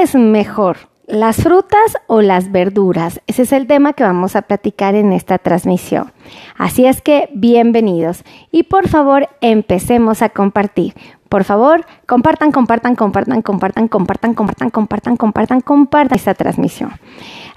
[0.00, 0.78] ¿Qué es mejor?
[1.06, 3.20] ¿Las frutas o las verduras?
[3.26, 6.10] Ese es el tema que vamos a platicar en esta transmisión.
[6.56, 10.94] Así es que bienvenidos y por favor empecemos a compartir.
[11.28, 16.92] Por favor, compartan, compartan, compartan, compartan, compartan, compartan, compartan, compartan, compartan esta transmisión.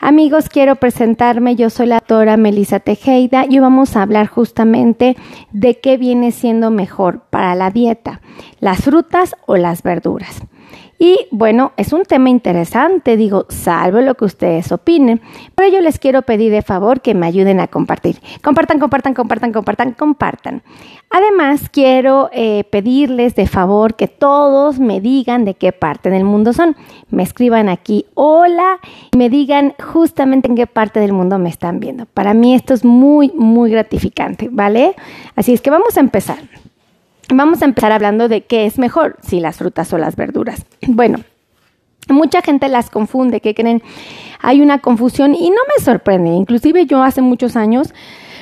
[0.02, 1.56] Amigos, quiero presentarme.
[1.56, 5.16] Yo soy la doctora Melissa Tejeda y vamos a hablar justamente
[5.54, 8.20] de qué viene siendo mejor para la dieta,
[8.60, 10.42] las frutas o las verduras.
[11.04, 15.20] Y bueno, es un tema interesante, digo, salvo lo que ustedes opinen,
[15.54, 18.22] pero yo les quiero pedir de favor que me ayuden a compartir.
[18.42, 20.64] Compartan, compartan, compartan, compartan, compartan.
[21.10, 26.54] Además, quiero eh, pedirles de favor que todos me digan de qué parte del mundo
[26.54, 26.78] son.
[27.10, 28.80] Me escriban aquí hola
[29.12, 32.06] y me digan justamente en qué parte del mundo me están viendo.
[32.06, 34.96] Para mí esto es muy, muy gratificante, ¿vale?
[35.36, 36.38] Así es que vamos a empezar.
[37.30, 40.66] Vamos a empezar hablando de qué es mejor, si las frutas o las verduras.
[40.88, 41.20] Bueno,
[42.10, 43.82] mucha gente las confunde, ¿qué creen?
[44.42, 46.32] Hay una confusión y no me sorprende.
[46.32, 47.94] Inclusive yo hace muchos años,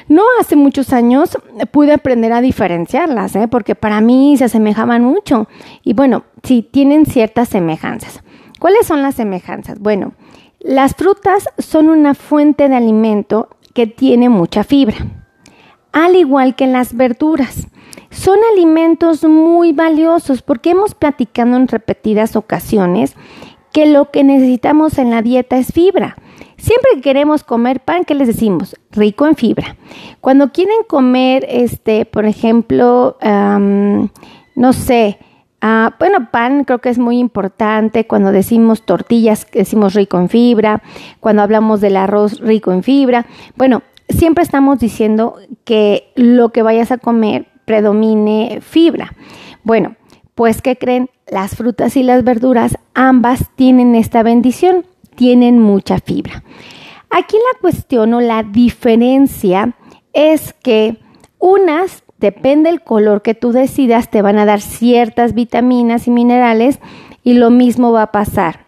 [0.07, 1.37] no hace muchos años,
[1.71, 3.47] pude aprender a diferenciarlas, ¿eh?
[3.47, 5.47] porque para mí se asemejaban mucho.
[5.83, 8.23] Y bueno, sí, tienen ciertas semejanzas.
[8.59, 9.79] ¿Cuáles son las semejanzas?
[9.79, 10.13] Bueno,
[10.59, 14.97] las frutas son una fuente de alimento que tiene mucha fibra,
[15.91, 17.67] al igual que las verduras
[18.11, 23.15] son alimentos muy valiosos porque hemos platicado en repetidas ocasiones
[23.71, 26.17] que lo que necesitamos en la dieta es fibra.
[26.57, 28.75] Siempre que queremos comer pan, ¿qué les decimos?
[28.91, 29.77] Rico en fibra.
[30.19, 35.17] Cuando quieren comer, este, por ejemplo, no sé,
[35.61, 38.05] ah, bueno, pan creo que es muy importante.
[38.05, 40.83] Cuando decimos tortillas, decimos rico en fibra.
[41.19, 43.25] Cuando hablamos del arroz, rico en fibra.
[43.55, 49.13] Bueno, siempre estamos diciendo que lo que vayas a comer predomine fibra.
[49.63, 49.95] Bueno,
[50.35, 51.09] pues ¿qué creen?
[51.25, 56.43] Las frutas y las verduras ambas tienen esta bendición, tienen mucha fibra.
[57.09, 59.73] Aquí la cuestión o la diferencia
[60.11, 60.97] es que
[61.39, 66.79] unas, depende del color que tú decidas, te van a dar ciertas vitaminas y minerales
[67.23, 68.65] y lo mismo va a pasar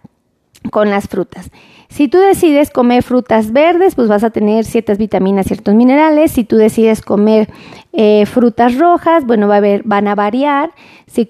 [0.72, 1.52] con las frutas.
[1.94, 6.32] Si tú decides comer frutas verdes, pues vas a tener ciertas vitaminas, ciertos minerales.
[6.32, 7.50] Si tú decides comer
[7.92, 10.72] eh, frutas rojas, bueno, va a haber, van a variar.
[11.06, 11.28] Si,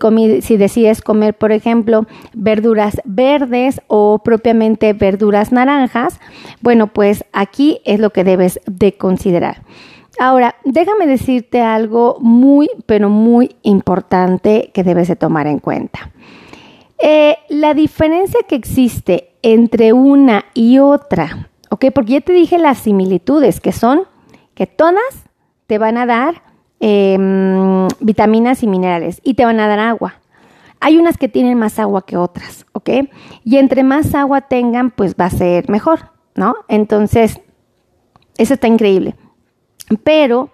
[0.55, 6.21] decides comer, por ejemplo, verduras verdes o propiamente verduras naranjas,
[6.61, 9.63] bueno, pues aquí es lo que debes de considerar.
[10.17, 16.09] Ahora, déjame decirte algo muy, pero muy importante que debes de tomar en cuenta.
[16.99, 21.85] Eh, la diferencia que existe entre una y otra, ¿ok?
[21.93, 24.07] Porque ya te dije las similitudes que son
[24.55, 25.25] que todas
[25.67, 26.43] te van a dar
[26.79, 30.15] em, vitaminas y minerales y te van a dar agua.
[30.79, 32.89] Hay unas que tienen más agua que otras, ¿ok?
[33.43, 36.55] Y entre más agua tengan, pues va a ser mejor, ¿no?
[36.67, 37.39] Entonces,
[38.37, 39.15] eso está increíble.
[40.03, 40.49] Pero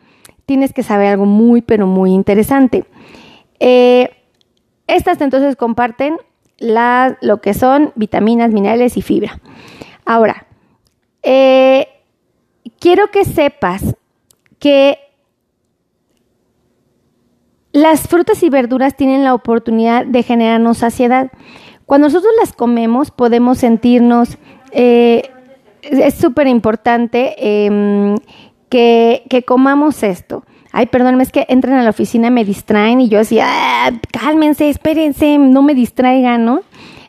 [0.46, 2.86] tienes que saber algo muy, pero muy interesante.
[3.60, 4.10] Eh,
[4.88, 6.18] estas entonces comparten
[6.60, 9.40] lo que son vitaminas, minerales y fibra.
[10.06, 10.46] Ahora,
[11.24, 11.88] eh,
[12.80, 13.96] quiero que sepas
[14.60, 14.98] que
[17.72, 21.32] las frutas y verduras tienen la oportunidad de generarnos saciedad.
[21.86, 24.38] Cuando nosotros las comemos podemos sentirnos,
[24.72, 25.30] eh,
[25.82, 28.16] es súper importante em,
[28.70, 33.10] que, que comamos esto ay, perdóname, es que entran a la oficina, me distraen y
[33.10, 36.62] yo así, ah, cálmense, espérense, no me distraigan, ¿no?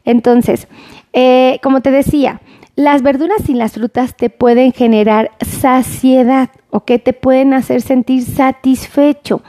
[0.04, 0.68] Entonces,
[1.12, 2.40] eh, como te decía,
[2.76, 8.22] las verduras y las frutas te pueden generar saciedad o que te pueden hacer sentir
[8.22, 9.42] satisfecho.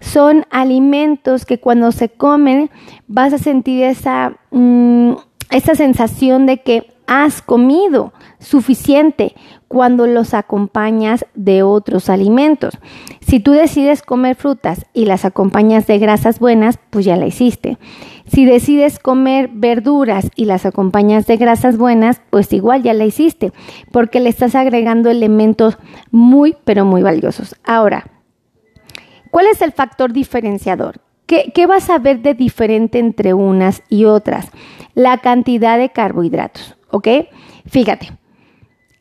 [0.00, 2.70] Son alimentos que cuando se comen
[3.08, 5.14] vas a sentir esa, mm,
[5.50, 9.34] esa sensación de que has comido suficiente
[9.68, 12.78] cuando los acompañas de otros alimentos.
[13.20, 17.78] Si tú decides comer frutas y las acompañas de grasas buenas, pues ya la hiciste.
[18.26, 23.52] Si decides comer verduras y las acompañas de grasas buenas, pues igual ya la hiciste,
[23.92, 25.78] porque le estás agregando elementos
[26.10, 27.56] muy, pero muy valiosos.
[27.64, 28.06] Ahora,
[29.30, 31.00] ¿cuál es el factor diferenciador?
[31.26, 34.48] ¿Qué, qué vas a ver de diferente entre unas y otras?
[34.94, 37.08] La cantidad de carbohidratos, ¿ok?
[37.66, 38.10] Fíjate,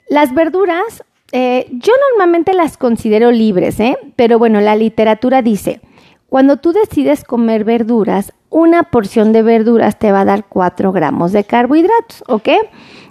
[0.09, 3.97] las verduras, eh, yo normalmente las considero libres, ¿eh?
[4.15, 5.81] pero bueno, la literatura dice,
[6.29, 11.31] cuando tú decides comer verduras, una porción de verduras te va a dar 4 gramos
[11.31, 12.49] de carbohidratos, ¿ok?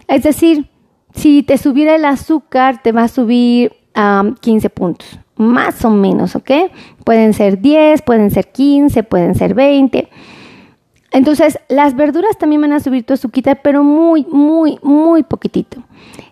[0.09, 0.69] Es decir,
[1.15, 6.37] si te subiera el azúcar, te va a subir a 15 puntos, más o menos,
[6.37, 6.51] ¿ok?
[7.05, 10.09] Pueden ser 10, pueden ser 15, pueden ser 20.
[11.15, 15.81] Entonces, las verduras también van a subir tu azúcar, pero muy, muy, muy poquitito.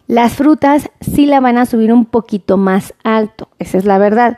[0.08, 4.36] Las frutas sí la van a subir un poquito más alto, esa es la verdad.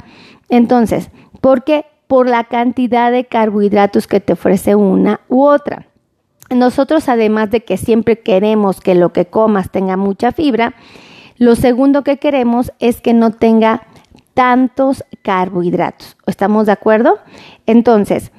[0.50, 1.08] Entonces,
[1.41, 1.87] ¿por qué?
[2.06, 5.87] Por la cantidad de carbohidratos que te ofrece una u otra.
[6.50, 10.75] Nosotros, además de que siempre queremos que lo que comas tenga mucha fibra,
[11.38, 13.87] lo segundo que queremos es que no tenga
[14.35, 16.19] tantos carbohidratos.
[16.26, 17.19] ¿Estamos de acuerdo?
[17.64, 18.31] Entonces,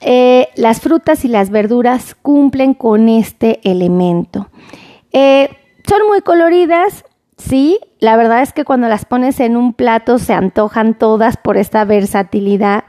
[0.00, 4.48] eh, las frutas y las verduras cumplen con este elemento.
[5.12, 5.48] Eh,
[5.88, 7.04] son muy coloridas,
[7.36, 7.78] sí.
[8.00, 11.84] La verdad es que cuando las pones en un plato se antojan todas por esta
[11.84, 12.84] versatilidad.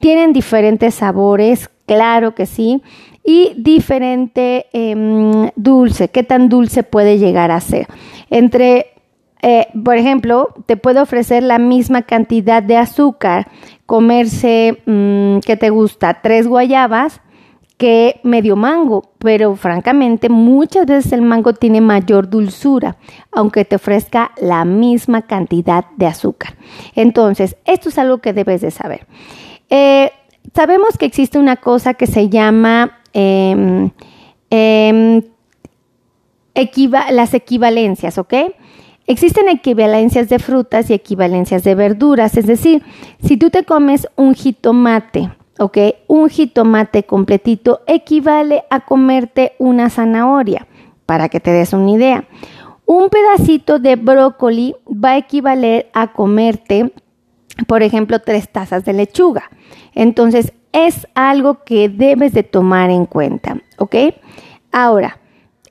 [0.00, 2.82] Tienen diferentes sabores, claro que sí.
[3.24, 6.08] Y diferente em, dulce.
[6.08, 7.86] ¿Qué tan dulce puede llegar a ser?
[8.30, 8.92] Entre
[9.42, 13.48] eh, por ejemplo, te puede ofrecer la misma cantidad de azúcar,
[13.86, 16.20] comerse, mm, ¿qué te gusta?
[16.22, 17.20] Tres guayabas
[17.80, 22.98] que medio mango, pero francamente muchas veces el mango tiene mayor dulzura,
[23.32, 26.58] aunque te ofrezca la misma cantidad de azúcar.
[26.94, 29.06] Entonces, esto es algo que debes de saber.
[29.70, 30.12] Eh,
[30.54, 33.90] sabemos que existe una cosa que se llama em,
[34.50, 35.22] em,
[37.10, 38.34] las equivalencias, ¿ok?
[39.06, 42.82] Existen equivalencias de frutas y equivalencias de verduras, es decir,
[43.22, 45.78] si tú te comes un jitomate, ¿ok?
[46.06, 50.66] Un jitomate completito equivale a comerte una zanahoria,
[51.06, 52.24] para que te des una idea.
[52.86, 56.92] Un pedacito de brócoli va a equivaler a comerte,
[57.66, 59.50] por ejemplo, tres tazas de lechuga.
[59.94, 63.96] Entonces, es algo que debes de tomar en cuenta, ¿ok?
[64.72, 65.18] Ahora,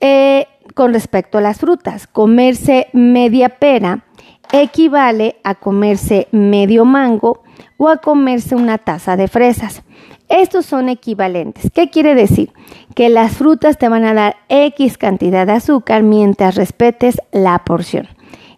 [0.02, 0.48] eh,
[0.80, 2.08] con respecto a las frutas.
[2.08, 4.06] Comerse media pera
[4.54, 7.44] equivale a comerse medio mango
[7.76, 9.84] o a comerse una taza de fresas.
[10.30, 11.70] Estos son equivalentes.
[11.76, 12.54] ¿Qué quiere decir?
[12.96, 18.08] Que las frutas te van a dar X cantidad de azúcar mientras respetes la porción.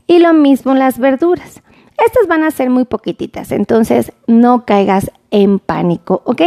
[0.05, 1.63] Y lo mismo las verduras.
[1.97, 6.43] Estas van a ser muy poquititas, entonces no caigas en pánico, ¿ok?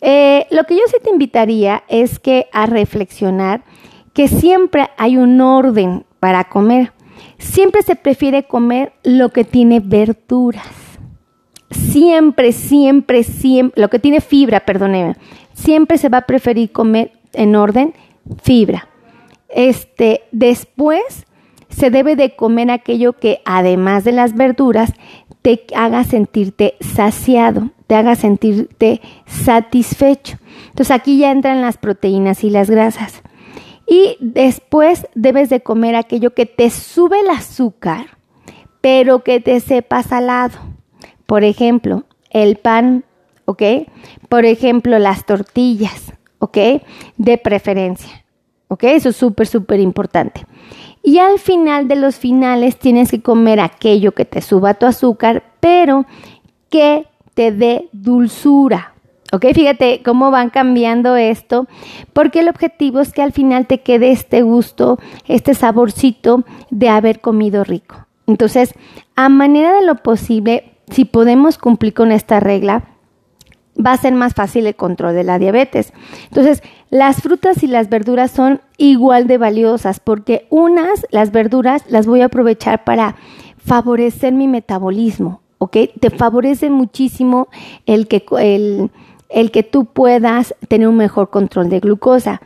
[0.00, 3.64] Eh, lo que yo sí te invitaría es que a reflexionar
[4.14, 6.92] que siempre hay un orden para comer.
[7.38, 10.66] Siempre se prefiere comer lo que tiene verduras.
[11.70, 15.16] Siempre, siempre, siempre, lo que tiene fibra, perdóneme.
[15.52, 17.92] Siempre se va a preferir comer en orden
[18.42, 18.88] fibra.
[19.48, 21.26] Este, después
[21.68, 24.92] se debe de comer aquello que además de las verduras
[25.42, 30.38] te haga sentirte saciado, te haga sentirte satisfecho.
[30.68, 33.23] Entonces aquí ya entran las proteínas y las grasas.
[33.86, 38.18] Y después debes de comer aquello que te sube el azúcar,
[38.80, 40.58] pero que te sepa salado.
[41.26, 43.04] Por ejemplo, el pan,
[43.44, 43.62] ¿ok?
[44.28, 46.58] Por ejemplo, las tortillas, ¿ok?
[47.16, 48.24] De preferencia,
[48.68, 48.84] ¿ok?
[48.84, 50.46] Eso es súper, súper importante.
[51.02, 55.44] Y al final de los finales tienes que comer aquello que te suba tu azúcar,
[55.60, 56.06] pero
[56.70, 58.93] que te dé dulzura,
[59.34, 59.46] ¿Ok?
[59.52, 61.66] Fíjate cómo van cambiando esto,
[62.12, 67.20] porque el objetivo es que al final te quede este gusto, este saborcito de haber
[67.20, 68.06] comido rico.
[68.28, 68.74] Entonces,
[69.16, 72.84] a manera de lo posible, si podemos cumplir con esta regla,
[73.84, 75.92] va a ser más fácil el control de la diabetes.
[76.28, 82.06] Entonces, las frutas y las verduras son igual de valiosas porque unas, las verduras, las
[82.06, 83.16] voy a aprovechar para
[83.56, 85.76] favorecer mi metabolismo, ¿ok?
[85.98, 87.48] Te favorece muchísimo
[87.84, 88.92] el que el
[89.28, 92.40] el que tú puedas tener un mejor control de glucosa.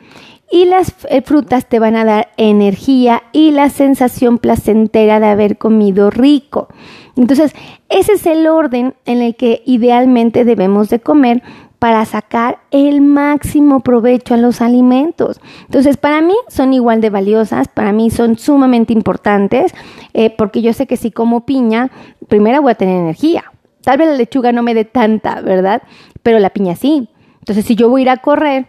[0.50, 5.58] Y las eh, frutas te van a dar energía y la sensación placentera de haber
[5.58, 6.68] comido rico.
[7.16, 7.52] Entonces,
[7.90, 11.42] ese es el orden en el que idealmente debemos de comer
[11.78, 15.40] para sacar el máximo provecho a los alimentos.
[15.66, 19.73] Entonces, para mí son igual de valiosas, para mí son sumamente importantes,
[20.12, 21.90] eh, porque yo sé que si como piña,
[22.26, 23.44] primero voy a tener energía.
[23.82, 25.82] Tal vez la lechuga no me dé tanta, ¿verdad?
[26.28, 27.08] Pero la piña sí.
[27.38, 28.66] Entonces, si yo voy a ir a correr,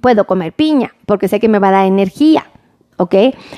[0.00, 2.46] puedo comer piña, porque sé que me va a dar energía,
[2.96, 3.14] ¿ok?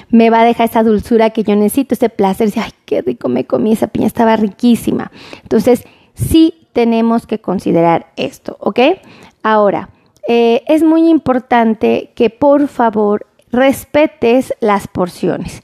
[0.09, 3.29] Me va a dejar esa dulzura que yo necesito, ese placer, decir, ay, qué rico
[3.29, 5.13] me comí, esa piña estaba riquísima.
[5.41, 8.81] Entonces, sí tenemos que considerar esto, ¿ok?
[9.45, 9.91] Ahora,
[10.27, 15.63] eh, es muy importante que por favor respetes las porciones.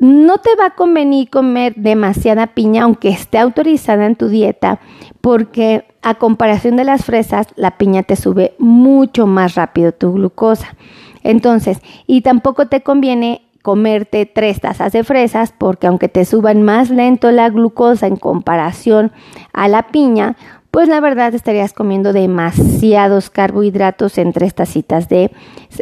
[0.00, 4.80] No te va a convenir comer demasiada piña, aunque esté autorizada en tu dieta,
[5.20, 10.76] porque a comparación de las fresas, la piña te sube mucho más rápido tu glucosa.
[11.24, 16.90] Entonces, y tampoco te conviene comerte tres tazas de fresas porque aunque te suban más
[16.90, 19.12] lento la glucosa en comparación
[19.52, 20.36] a la piña,
[20.78, 25.32] pues la verdad estarías comiendo demasiados carbohidratos entre estas citas de,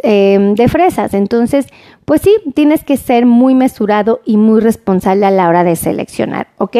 [0.01, 1.13] em, de fresas.
[1.13, 1.67] Entonces,
[2.03, 6.47] pues sí, tienes que ser muy mesurado y muy responsable a la hora de seleccionar,
[6.57, 6.77] ¿ok?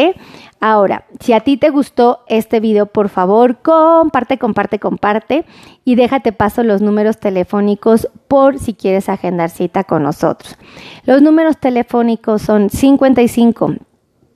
[0.60, 5.46] Ahora, si a ti te gustó este video, por favor, comparte, comparte, comparte
[5.86, 10.58] y déjate paso los números telefónicos por si quieres agendar cita con nosotros.
[11.06, 13.76] Los números telefónicos son 55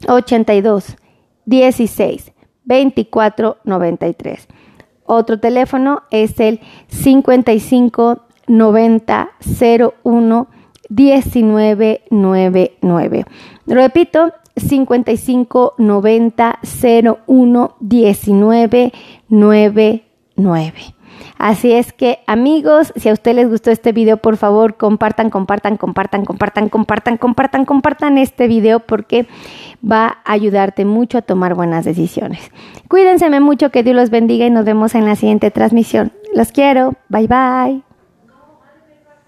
[0.07, 0.97] 82
[1.45, 2.31] 16
[2.71, 4.47] 24 93.
[5.05, 9.29] Otro teléfono es el 55 90
[10.05, 10.47] 01
[10.89, 13.25] 1999.
[13.67, 16.59] Repito, 55 90
[17.27, 18.93] 01 19
[19.27, 21.00] 99.
[21.37, 25.77] Así es que amigos, si a ustedes les gustó este video, por favor compartan, compartan,
[25.77, 29.27] compartan, compartan, compartan, compartan, compartan este video porque
[29.83, 32.51] va a ayudarte mucho a tomar buenas decisiones.
[32.87, 36.11] Cuídense mucho, que Dios los bendiga y nos vemos en la siguiente transmisión.
[36.33, 37.90] Los quiero, bye bye.